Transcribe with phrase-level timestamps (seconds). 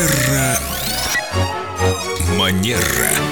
[0.00, 0.58] Терра
[2.38, 3.29] Манера.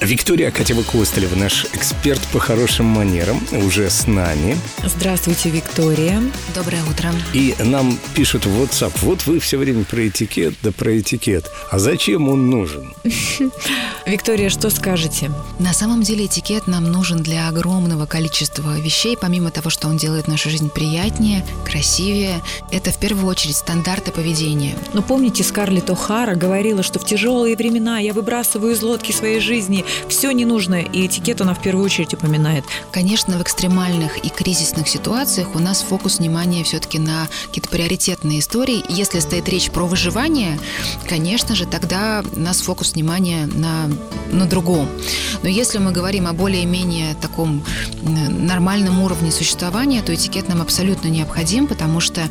[0.00, 4.56] Виктория Катева-Костылева, наш эксперт по хорошим манерам, уже с нами.
[4.82, 6.22] Здравствуйте, Виктория.
[6.54, 7.12] Доброе утро.
[7.34, 11.50] И нам пишут в WhatsApp, вот вы все время про этикет, да про этикет.
[11.70, 12.94] А зачем он нужен?
[14.06, 15.30] Виктория, что скажете?
[15.58, 20.28] На самом деле этикет нам нужен для огромного количества вещей, помимо того, что он делает
[20.28, 22.42] нашу жизнь приятнее, красивее.
[22.72, 24.74] Это в первую очередь стандарты поведения.
[24.94, 29.84] Но помните, Скарлетт О'Хара говорила, что в тяжелые времена я выбрасываю из лодки своей жизни
[30.08, 32.64] все ненужное, и этикет она в первую очередь упоминает.
[32.90, 38.84] Конечно, в экстремальных и кризисных ситуациях у нас фокус внимания все-таки на какие-то приоритетные истории.
[38.88, 40.58] Если стоит речь про выживание,
[41.08, 43.90] конечно же, тогда у нас фокус внимания на,
[44.30, 44.88] на другом.
[45.42, 47.62] Но если мы говорим о более-менее таком
[48.02, 52.22] нормальном уровне существования, то этикет нам абсолютно необходим, потому что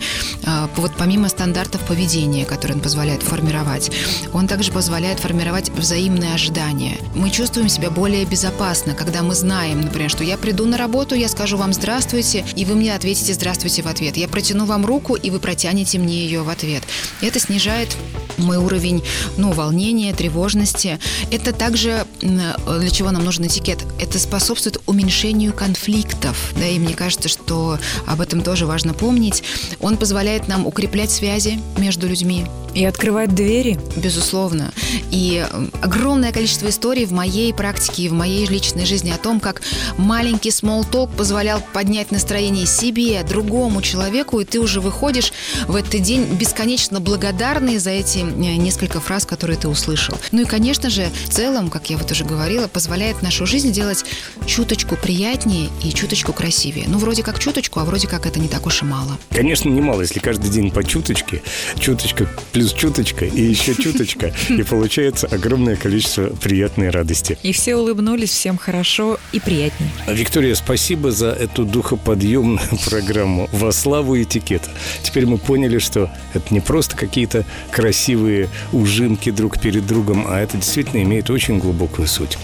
[0.45, 3.91] а, вот помимо стандартов поведения, которые он позволяет формировать,
[4.33, 6.97] он также позволяет формировать взаимные ожидания.
[7.15, 11.15] Мы чувствуем чувствуем себя более безопасно, когда мы знаем, например, что я приду на работу,
[11.15, 14.17] я скажу вам «здравствуйте», и вы мне ответите «здравствуйте» в ответ.
[14.17, 16.83] Я протяну вам руку, и вы протянете мне ее в ответ.
[17.21, 17.97] Это снижает
[18.39, 19.03] мой уровень
[19.37, 20.99] ну, волнения, тревожности.
[21.31, 23.79] Это также для чего нам нужен этикет.
[23.99, 26.53] Это способствует уменьшению конфликтов.
[26.57, 29.43] Да, и мне кажется, что об этом тоже важно помнить.
[29.79, 32.45] Он позволяет нам укреплять связи между людьми.
[32.73, 33.79] И открывать двери.
[33.95, 34.71] Безусловно.
[35.11, 35.45] И
[35.81, 39.61] огромное количество историй в моей практике и в моей личной жизни о том, как
[39.97, 45.33] маленький talk позволял поднять настроение себе, другому человеку, и ты уже выходишь
[45.67, 50.15] в этот день бесконечно благодарный за эти Э, несколько фраз, которые ты услышал.
[50.31, 54.05] Ну и, конечно же, в целом, как я вот уже говорила, позволяет нашу жизнь делать
[54.45, 56.85] чуточку приятнее и чуточку красивее.
[56.87, 59.17] Ну, вроде как чуточку, а вроде как это не так уж и мало.
[59.29, 61.41] Конечно, немало, если каждый день по чуточке,
[61.79, 62.27] чуточка
[62.59, 67.37] плюс чуточка и еще чуточка, и получается огромное количество приятной радости.
[67.43, 69.91] И все улыбнулись, всем хорошо и приятнее.
[70.07, 72.59] Виктория, спасибо за эту духоподъемную
[72.89, 74.69] программу «Во славу этикета».
[75.03, 80.39] Теперь мы поняли, что это не просто какие-то красивые красивые ужимки друг перед другом, а
[80.39, 82.37] это действительно имеет очень глубокую суть.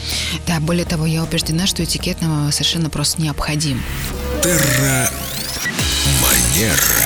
[0.47, 3.81] Да, более того, я убеждена, что этикет нам совершенно просто необходим.
[4.43, 5.09] Терра
[6.21, 7.04] Манера.